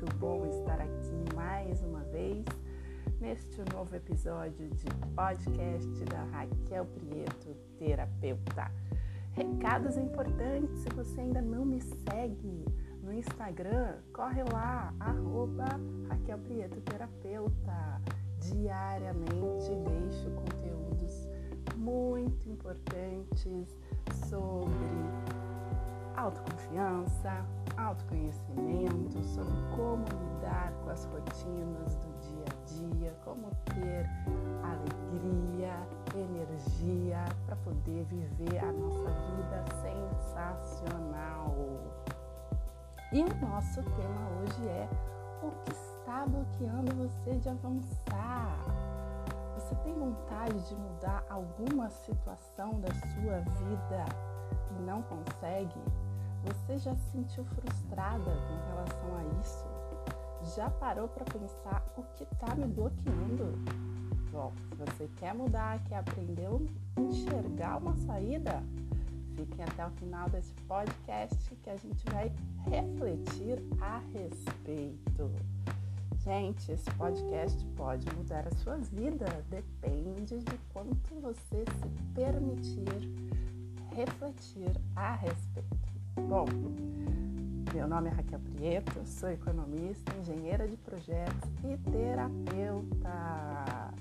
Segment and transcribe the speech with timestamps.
[0.00, 2.44] muito bom estar aqui mais uma vez
[3.20, 4.86] neste novo episódio de
[5.16, 8.70] podcast da Raquel Prieto, terapeuta.
[9.32, 12.64] Recados importantes, se você ainda não me segue
[13.02, 15.66] no Instagram, corre lá, arroba
[16.08, 18.00] Raquel Prieto Terapeuta.
[18.38, 21.28] Diariamente deixo conteúdos
[21.76, 23.76] muito importantes
[24.28, 24.76] sobre
[26.14, 27.44] autoconfiança,
[27.78, 34.06] autoconhecimento, sobre como lidar com as rotinas do dia a dia, como ter
[34.62, 41.54] alegria, energia para poder viver a nossa vida sensacional.
[43.12, 44.88] E o nosso tema hoje é
[45.42, 48.58] o que está bloqueando você de avançar.
[49.54, 54.04] Você tem vontade de mudar alguma situação da sua vida
[54.78, 55.80] e não consegue?
[56.44, 59.78] Você já se sentiu frustrada com relação a isso?
[60.56, 63.58] Já parou para pensar o que está me bloqueando?
[64.30, 68.62] Bom, se você quer mudar, quer aprender a enxergar uma saída,
[69.34, 72.32] fiquem até o final desse podcast que a gente vai
[72.66, 75.32] refletir a respeito.
[76.24, 83.38] Gente, esse podcast pode mudar a sua vida, depende de quanto você se permitir
[83.94, 85.77] refletir a respeito.
[86.28, 86.44] Bom,
[87.72, 93.94] meu nome é Raquel Prieto, sou economista, engenheira de projetos e terapeuta.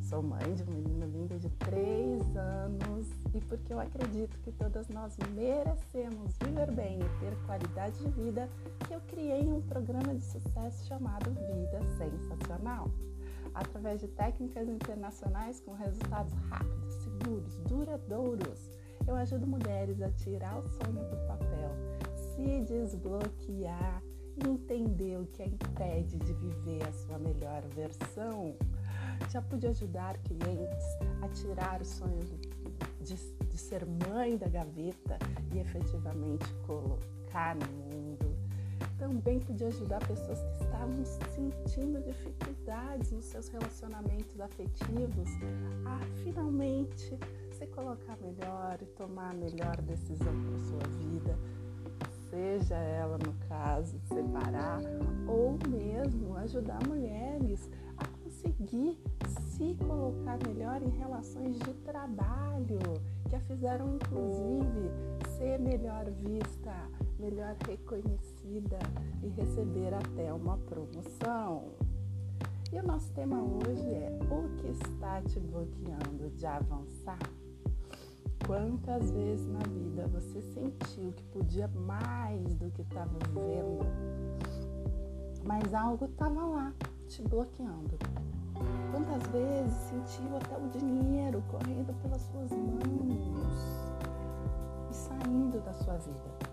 [0.00, 4.88] Sou mãe de uma menina linda de 3 anos e porque eu acredito que todas
[4.90, 8.48] nós merecemos viver bem e ter qualidade de vida,
[8.88, 12.88] eu criei um programa de sucesso chamado Vida Sensacional.
[13.52, 18.71] Através de técnicas internacionais com resultados rápidos, seguros, duradouros
[19.06, 21.70] eu ajudo mulheres a tirar o sonho do papel,
[22.16, 24.02] se desbloquear,
[24.36, 28.54] entender o que a impede de viver a sua melhor versão.
[29.30, 30.84] Já pude ajudar clientes
[31.20, 32.20] a tirar o sonho
[33.00, 35.18] de, de ser mãe da gaveta
[35.52, 38.36] e efetivamente colocar no mundo.
[38.98, 45.28] Também pude ajudar pessoas que estavam sentindo dificuldades nos seus relacionamentos afetivos
[45.84, 47.18] a finalmente
[47.62, 51.38] se colocar melhor e tomar a melhor decisão para sua vida,
[52.28, 54.80] seja ela no caso separar
[55.28, 62.80] ou mesmo ajudar mulheres a conseguir se colocar melhor em relações de trabalho,
[63.30, 64.90] que a fizeram inclusive
[65.38, 66.74] ser melhor vista,
[67.20, 68.80] melhor reconhecida
[69.22, 71.70] e receber até uma promoção.
[72.72, 77.18] E o nosso tema hoje é o que está te bloqueando de avançar?
[78.46, 83.86] Quantas vezes na vida você sentiu que podia mais do que estava vivendo,
[85.44, 86.72] mas algo estava lá
[87.08, 87.96] te bloqueando?
[88.90, 93.56] Quantas vezes sentiu até o dinheiro correndo pelas suas mãos
[94.90, 96.52] e saindo da sua vida?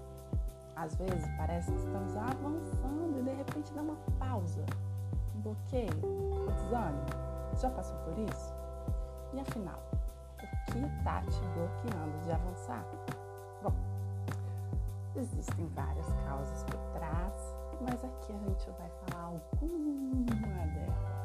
[0.75, 4.63] Às vezes parece que estamos avançando e de repente dá uma pausa,
[5.35, 7.05] um bloqueio, um desânimo.
[7.59, 8.53] Já passou por isso?
[9.33, 9.98] E afinal?
[10.87, 12.85] Está te bloqueando de avançar?
[13.61, 13.73] Bom,
[15.15, 17.33] existem várias causas por trás,
[17.81, 21.19] mas aqui a gente vai falar alguma delas.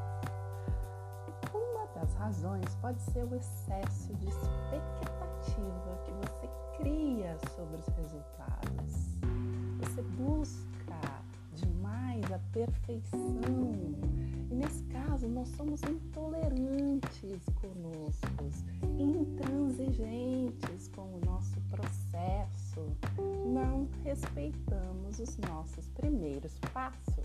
[1.53, 9.15] Uma das razões pode ser o excesso de expectativa que você cria sobre os resultados.
[9.81, 11.24] Você busca
[11.95, 13.73] demais a perfeição.
[14.51, 18.27] E nesse caso, nós somos intolerantes conosco,
[18.99, 22.87] intransigentes com o nosso processo,
[23.47, 27.25] não respeitamos os nossos primeiros passos,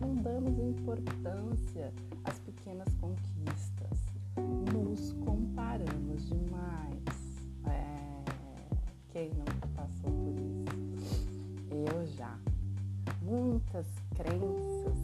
[0.00, 1.92] não damos importância
[2.24, 4.07] às pequenas conquistas,
[13.70, 13.86] Muitas
[14.16, 14.98] crenças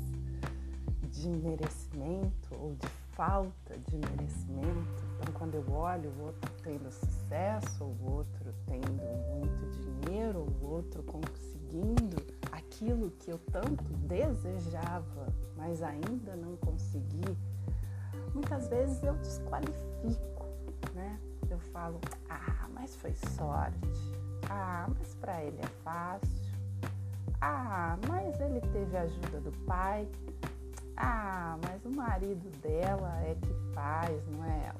[1.12, 7.84] de merecimento ou de falta de merecimento então, quando eu olho o outro tendo sucesso,
[7.84, 9.02] o outro tendo
[9.38, 12.16] muito dinheiro, o outro conseguindo
[12.52, 17.36] aquilo que eu tanto desejava, mas ainda não consegui,
[18.34, 20.46] muitas vezes eu desqualifico,
[20.94, 21.18] né?
[21.48, 23.78] Eu falo, ah, mas foi sorte.
[24.50, 26.43] Ah, mas para ele é fácil.
[27.46, 30.08] Ah, mas ele teve ajuda do pai.
[30.96, 34.72] Ah, mas o marido dela é que faz, não é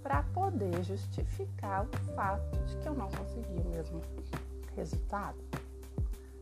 [0.00, 4.00] para poder justificar o fato de que eu não consegui o mesmo
[4.76, 5.38] resultado.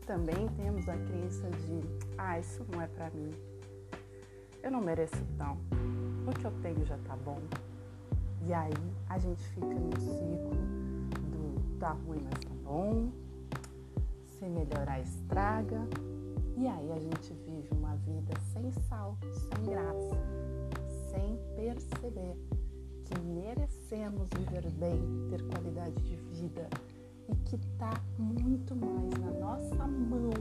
[0.05, 1.79] também temos a crença de,
[2.17, 3.31] ah, isso não é para mim.
[4.61, 5.57] Eu não mereço tão.
[6.27, 7.39] O que eu tenho já tá bom.
[8.45, 8.73] E aí
[9.09, 10.55] a gente fica no ciclo
[11.31, 13.09] do tá ruim, mas tá bom.
[14.43, 15.87] Se melhorar, estraga.
[16.57, 20.17] E aí a gente vive uma vida sem sal, sem graça,
[21.09, 22.35] sem perceber
[23.05, 26.67] que merecemos viver bem, ter qualidade de vida
[27.29, 30.31] e que está muito mais na nossa mão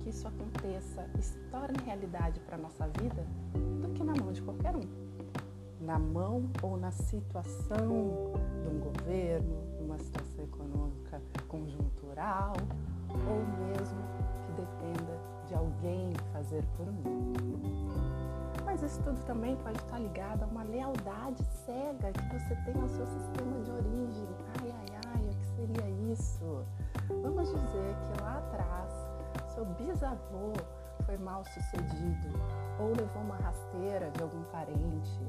[0.00, 3.24] que isso aconteça e se torne realidade para nossa vida
[3.80, 4.82] do que na mão de qualquer um.
[5.82, 12.54] Na mão ou na situação de um governo, uma situação econômica conjuntural
[16.56, 17.34] fazer por mim.
[18.64, 22.88] Mas isso tudo também pode estar ligado a uma lealdade cega que você tem ao
[22.88, 24.28] seu sistema de origem.
[24.60, 26.64] Ai, ai, ai, o que seria isso?
[27.22, 28.92] Vamos dizer que lá atrás
[29.54, 30.52] seu bisavô
[31.04, 32.28] foi mal sucedido,
[32.80, 35.20] ou levou uma rasteira de algum parente,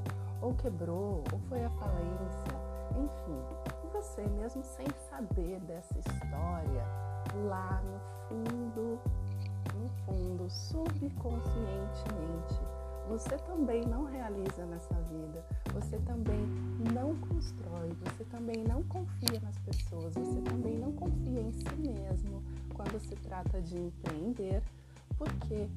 [0.42, 2.58] ou quebrou, ou foi à falência,
[2.92, 3.40] enfim.
[3.84, 6.84] E você, mesmo sem saber dessa história,
[7.48, 9.00] lá no fundo,
[10.08, 12.56] no fundo, subconscientemente,
[13.08, 16.42] você também não realiza nessa vida, você também
[16.94, 22.44] não constrói, você também não confia nas pessoas, você também não confia em si mesmo
[22.74, 24.62] quando se trata de empreender,
[25.18, 25.70] porque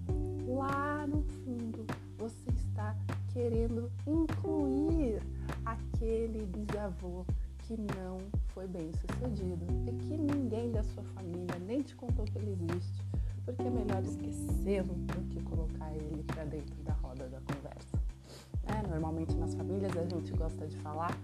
[0.46, 1.86] lá no fundo
[2.18, 2.96] você está
[3.32, 5.22] querendo incluir
[5.64, 7.24] aquele bisavô
[7.58, 8.18] que não
[8.48, 13.04] foi bem sucedido e que ninguém da sua família nem te contou que ele existe,
[13.44, 17.98] porque é melhor esquecê-lo do que colocar ele para dentro da roda da conversa.
[18.66, 21.16] É, normalmente nas famílias a gente gosta de falar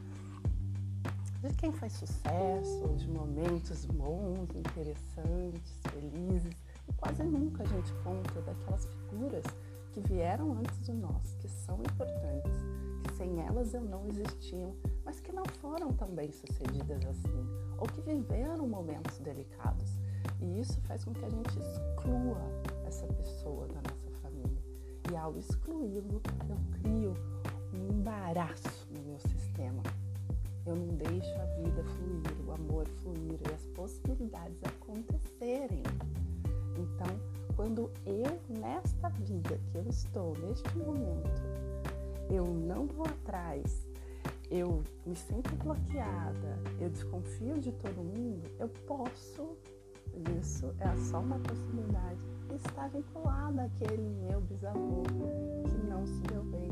[1.42, 6.54] de quem faz sucesso, de momentos bons, interessantes, felizes,
[6.88, 9.44] e quase nunca a gente conta daquelas figuras
[9.92, 12.52] que vieram antes de nós, que são importantes,
[13.04, 14.74] que sem elas eu não existiam,
[15.04, 17.46] mas que não foram tão bem sucedidas assim,
[17.78, 19.98] ou que viveram momentos delicados.
[20.40, 22.40] E isso faz com que a gente exclua
[22.86, 24.62] essa pessoa da nossa família.
[25.10, 27.14] E ao excluí-lo, eu crio
[27.72, 29.82] um embaraço no meu sistema.
[30.66, 35.82] Eu não deixo a vida fluir, o amor fluir e as possibilidades acontecerem.
[36.76, 37.18] Então,
[37.54, 41.42] quando eu, nesta vida que eu estou, neste momento,
[42.28, 43.86] eu não vou atrás,
[44.50, 49.56] eu me sinto bloqueada, eu desconfio de todo mundo, eu posso,
[50.38, 52.20] isso é só uma possibilidade,
[52.54, 55.02] estar vinculada àquele meu bisavô
[55.64, 56.70] que não se deu bem.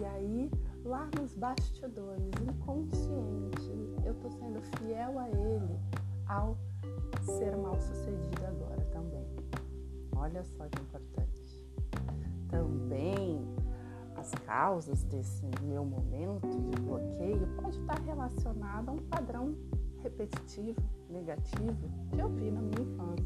[0.00, 0.50] E aí,
[0.84, 3.70] lá nos bastidores, inconsciente,
[4.04, 5.78] eu estou sendo fiel a ele
[6.26, 6.56] ao
[7.20, 9.26] ser mal sucedida agora também.
[10.16, 11.64] Olha só que importante.
[12.50, 13.46] Também
[14.16, 19.54] as causas desse meu momento de bloqueio pode estar relacionado a um padrão
[20.02, 20.80] repetitivo,
[21.14, 23.24] negativo que eu vi na minha infância.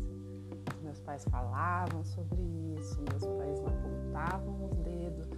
[0.82, 2.40] Meus pais falavam sobre
[2.76, 5.28] isso, meus pais apontavam os dedos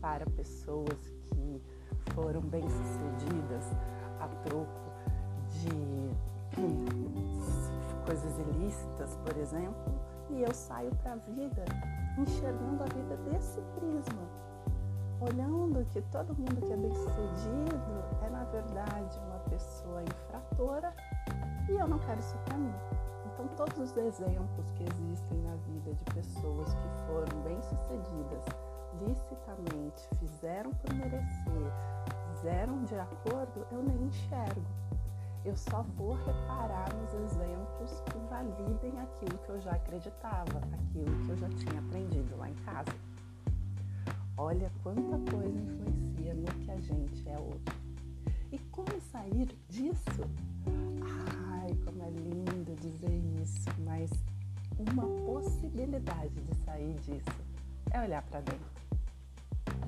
[0.00, 1.62] para pessoas que
[2.14, 3.64] foram bem-sucedidas
[4.20, 4.88] a troco
[5.50, 5.88] de
[8.04, 9.92] coisas ilícitas, por exemplo,
[10.30, 11.64] e eu saio para a vida
[12.18, 14.22] enxergando a vida desse prisma,
[15.20, 20.94] olhando que todo mundo que é bem-sucedido é na verdade uma pessoa infratora
[21.68, 22.74] e eu não quero isso para mim.
[23.26, 28.44] Então, todos os exemplos que existem na vida de pessoas que foram bem-sucedidas
[29.00, 31.72] licitamente, fizeram por merecer,
[32.32, 34.62] fizeram de acordo, eu nem enxergo
[35.48, 41.30] eu só vou reparar nos exemplos que validem aquilo que eu já acreditava, aquilo que
[41.30, 42.92] eu já tinha aprendido lá em casa.
[44.36, 47.64] Olha quanta coisa influencia no que a gente é hoje.
[48.52, 50.22] E como sair disso?
[51.02, 51.27] Ai,
[51.84, 54.10] como é lindo dizer isso, mas
[54.78, 57.40] uma possibilidade de sair disso
[57.90, 58.78] é olhar para dentro.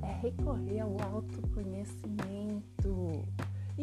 [0.02, 3.24] É recorrer ao autoconhecimento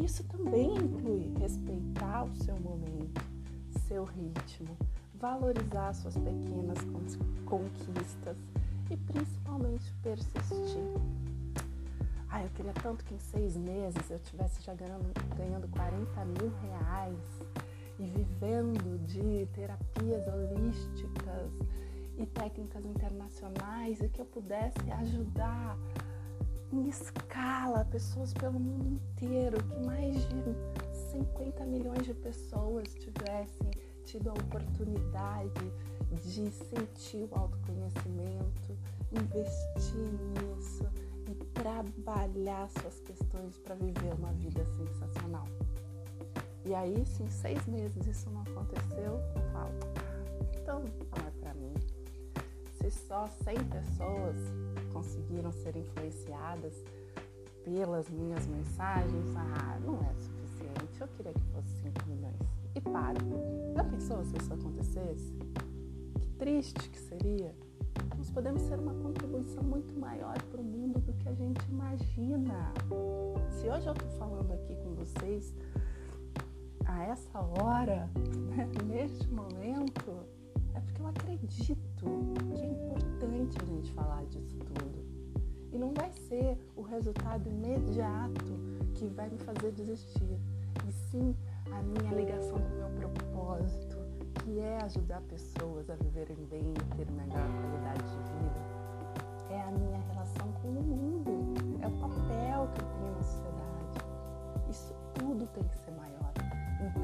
[0.04, 3.20] isso também inclui respeitar o seu momento,
[3.88, 4.78] seu ritmo,
[5.16, 6.78] valorizar suas pequenas
[7.46, 8.38] conquistas
[8.92, 10.84] e principalmente persistir.
[12.30, 16.52] Ah, eu queria tanto que em seis meses eu tivesse já ganhando, ganhando 40 mil
[16.62, 17.18] reais
[18.00, 21.52] e vivendo de terapias holísticas
[22.18, 25.78] e técnicas internacionais e que eu pudesse ajudar
[26.72, 30.44] em escala, pessoas pelo mundo inteiro, que mais de
[31.12, 33.72] 50 milhões de pessoas tivessem
[34.06, 35.72] tido a oportunidade
[36.24, 38.78] de sentir o autoconhecimento,
[39.12, 40.86] investir nisso
[41.30, 45.48] e trabalhar suas questões para viver uma vida sensacional.
[46.68, 49.72] E aí, se em seis meses isso não aconteceu, eu falo,
[50.62, 51.74] então não é para mim.
[52.74, 54.36] Se só 100 pessoas
[54.92, 56.74] conseguiram ser influenciadas
[57.64, 61.00] pelas minhas mensagens, ah, não é suficiente.
[61.00, 62.36] Eu queria que fosse 5 milhões.
[62.76, 63.18] E para.
[63.74, 65.34] Já pensou se isso acontecesse?
[66.20, 67.56] Que triste que seria.
[68.18, 72.74] Nós podemos ser uma contribuição muito maior para o mundo do que a gente imagina.
[73.52, 75.54] Se hoje eu estou falando aqui com vocês
[77.04, 78.10] essa hora,
[78.56, 80.26] né, neste momento,
[80.74, 82.06] é porque eu acredito
[82.54, 85.06] que é importante a gente falar disso tudo.
[85.72, 88.44] E não vai ser o resultado imediato
[88.94, 90.40] que vai me fazer desistir,
[90.88, 91.36] e sim
[91.72, 93.98] a minha ligação com o meu propósito,
[94.44, 98.78] que é ajudar pessoas a viverem bem e ter melhor qualidade de vida.
[99.50, 103.98] É a minha relação com o mundo, é o papel que eu tenho na sociedade.
[104.70, 105.87] Isso tudo tem que ser.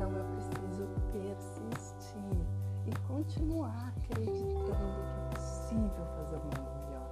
[0.03, 2.45] Então eu preciso persistir
[2.85, 7.09] e continuar acreditando que é possível fazer o mundo melhor.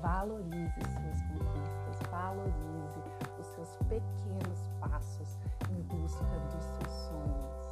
[0.00, 3.02] Valorize suas conquistas, valorize
[3.38, 5.38] os seus pequenos passos
[5.70, 7.62] em busca dos seus sonhos.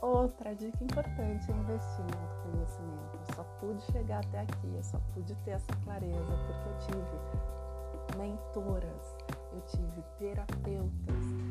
[0.00, 3.18] Outra dica importante é investir no autoconhecimento.
[3.28, 8.16] Eu só pude chegar até aqui, eu só pude ter essa clareza porque eu tive
[8.16, 9.16] mentoras,
[9.52, 11.49] eu tive terapeutas,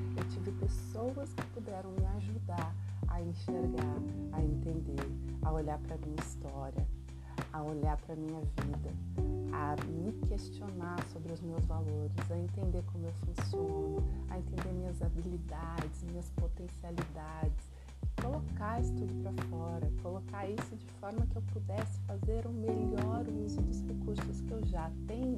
[1.00, 2.76] pessoas que puderam me ajudar
[3.08, 3.96] a enxergar,
[4.34, 5.08] a entender,
[5.44, 6.86] a olhar para minha história,
[7.54, 8.90] a olhar para minha vida,
[9.54, 15.02] a me questionar sobre os meus valores, a entender como eu funciono, a entender minhas
[15.02, 17.72] habilidades, minhas potencialidades,
[18.22, 23.26] colocar isso tudo para fora, colocar isso de forma que eu pudesse fazer o melhor
[23.46, 25.38] uso dos recursos que eu já tenho.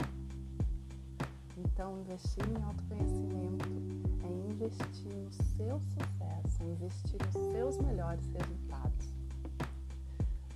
[1.57, 4.00] Então, investir em autoconhecimento
[4.31, 9.21] investir no seu sucesso, é investir nos seus melhores resultados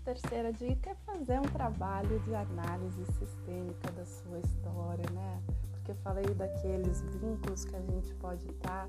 [0.05, 5.41] terceira dica é fazer um trabalho de análise sistêmica da sua história, né?
[5.71, 8.87] Porque eu falei daqueles vínculos que a gente pode estar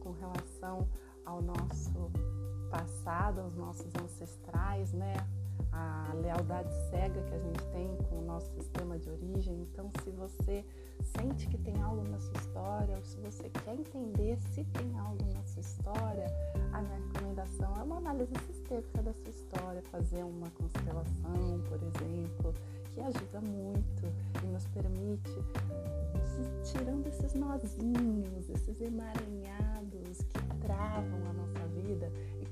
[0.00, 0.88] com relação
[1.26, 2.10] ao nosso
[2.70, 5.14] passado, aos nossos ancestrais, né?
[5.72, 9.60] A lealdade cega que a gente tem com o nosso sistema de origem.
[9.62, 10.64] Então, se você
[11.02, 15.24] sente que tem algo na sua história, ou se você quer entender se tem algo
[15.34, 16.26] na sua história,
[16.72, 22.54] a minha recomendação é uma análise sistêmica da sua história, fazer uma constelação, por exemplo,
[22.92, 24.04] que ajuda muito
[24.42, 25.44] e nos permite
[26.64, 32.10] tirando esses nozinhos, esses emaranhados que travam a nossa vida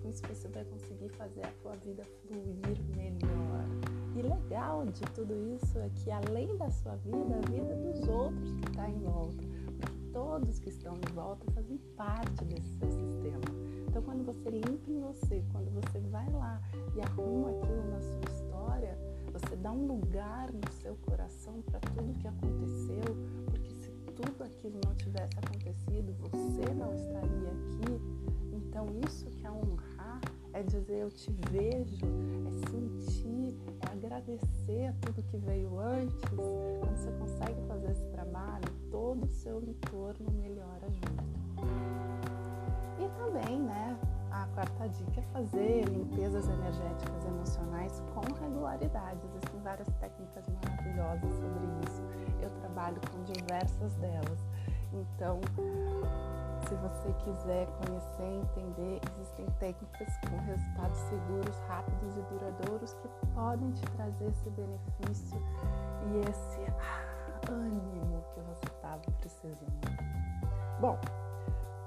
[0.09, 3.65] isso você vai conseguir fazer a tua vida fluir melhor.
[4.17, 8.53] E legal de tudo isso é que além da sua vida, a vida dos outros
[8.53, 9.43] que está em volta,
[9.79, 13.41] porque todos que estão em volta fazem parte desse seu sistema.
[13.89, 16.61] Então, quando você limpa em você, quando você vai lá
[16.95, 18.99] e arruma aquilo na sua história,
[19.33, 23.17] você dá um lugar no seu coração para tudo que aconteceu,
[24.15, 28.01] tudo aquilo não tivesse acontecido, você não estaria aqui.
[28.53, 30.21] Então, isso que é honrar,
[30.53, 32.07] é dizer eu te vejo,
[32.47, 36.21] é sentir, é agradecer a tudo que veio antes.
[36.81, 41.35] Quando você consegue fazer esse trabalho, todo o seu entorno melhora junto.
[42.99, 43.99] E também, né,
[44.31, 49.21] a quarta dica é fazer limpezas energéticas emocionais com regularidade.
[49.27, 51.64] Existem várias técnicas maravilhosas sobre
[52.85, 54.39] trabalho com diversas delas.
[54.93, 55.41] Então,
[56.69, 63.71] se você quiser conhecer, entender, existem técnicas com resultados seguros, rápidos e duradouros que podem
[63.73, 65.39] te trazer esse benefício
[66.07, 69.81] e esse ânimo que você estava precisando.
[70.81, 70.99] Bom,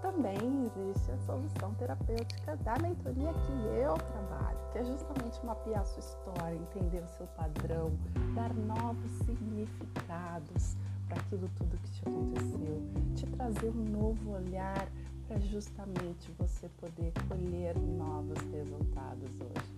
[0.01, 6.00] também existe a solução terapêutica da mentoria que eu trabalho, que é justamente mapear sua
[6.00, 7.92] história, entender o seu padrão,
[8.36, 10.77] dar novos significados
[11.08, 12.82] para aquilo tudo que te aconteceu,
[13.16, 14.88] te trazer um novo olhar
[15.28, 19.78] para justamente você poder colher novos resultados hoje.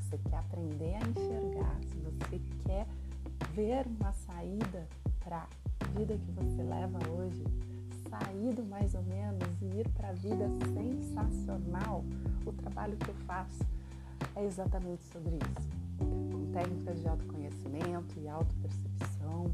[0.00, 2.86] Se você quer aprender a enxergar, se você quer
[3.54, 4.86] ver uma saída
[5.20, 5.46] para
[5.80, 7.44] a vida que você leva hoje,
[8.08, 12.04] sair do mais ou menos e ir para a vida sensacional,
[12.46, 13.64] o trabalho que eu faço
[14.36, 15.68] é exatamente sobre isso.
[15.98, 19.50] Com técnicas de autoconhecimento e autopercepção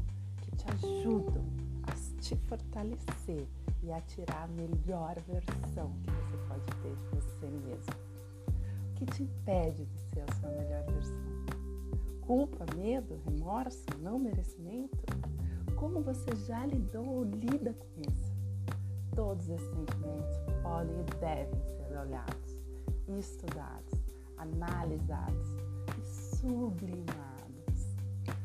[0.59, 1.45] te ajudam
[1.83, 3.47] a te fortalecer
[3.81, 7.93] e a tirar a melhor versão que você pode ter de você mesmo.
[8.89, 11.15] O que te impede de ser a sua melhor versão?
[12.21, 14.97] Culpa, medo, remorso, não merecimento?
[15.77, 18.33] Como você já lidou ou lida com isso?
[19.15, 22.57] Todos esses sentimentos podem e devem ser olhados,
[23.17, 23.99] estudados,
[24.37, 25.47] analisados
[25.97, 27.28] e sublimados.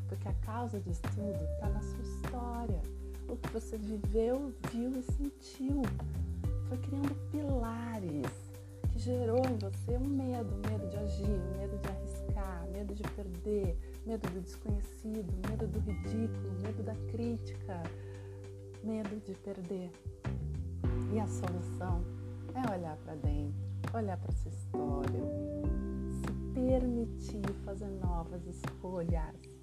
[0.07, 2.81] Porque a causa disso tudo está na sua história.
[3.27, 5.81] O que você viveu, viu e sentiu.
[6.67, 8.45] Foi criando pilares
[8.91, 13.77] que gerou em você um medo, medo de agir, medo de arriscar, medo de perder,
[14.05, 17.83] medo do desconhecido, medo do ridículo, medo da crítica,
[18.83, 19.91] medo de perder.
[21.13, 22.03] E a solução
[22.53, 23.53] é olhar para dentro,
[23.93, 25.21] olhar para sua história,
[26.11, 29.54] se permitir fazer novas escolhas.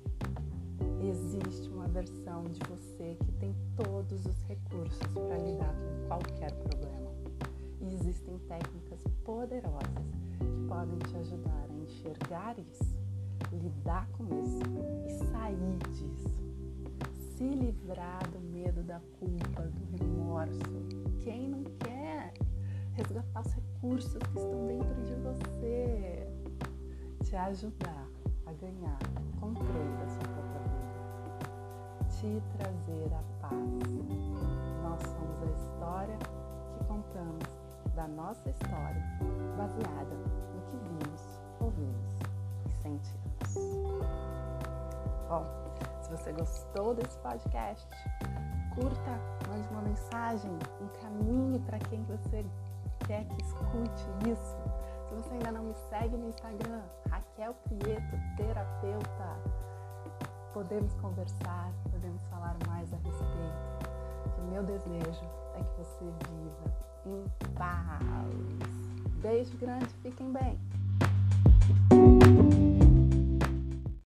[1.02, 7.10] Existe uma versão de você que tem todos os recursos para lidar com qualquer problema.
[7.80, 9.82] E existem técnicas poderosas
[10.38, 12.96] que podem te ajudar a enxergar isso,
[13.52, 14.62] lidar com isso
[15.04, 16.40] e sair disso.
[17.36, 20.60] Se livrar do medo da culpa, do remorso.
[21.24, 22.32] Quem não quer
[22.92, 26.28] resgatar os recursos que estão dentro de você?
[27.24, 28.08] Te ajudar
[28.46, 28.98] a ganhar
[29.40, 30.41] controle da sua.
[32.22, 33.52] Te trazer a paz.
[34.80, 36.16] Nós somos a história
[36.78, 37.42] que contamos
[37.96, 39.02] da nossa história,
[39.56, 40.14] baseada
[40.54, 42.20] no que vimos, ouvimos
[42.68, 43.74] e sentimos.
[45.28, 45.44] Bom,
[46.00, 47.88] se você gostou desse podcast,
[48.76, 52.46] curta, mande uma mensagem, encaminhe para quem você
[53.04, 54.56] quer que escute isso.
[55.08, 59.62] Se você ainda não me segue no Instagram, Raquel Prieto, terapeuta,
[60.52, 63.82] podemos conversar, podemos falar mais a respeito.
[64.34, 66.74] Que o meu desejo é que você viva
[67.06, 67.92] em paz.
[69.22, 70.58] Beijo grande, fiquem bem.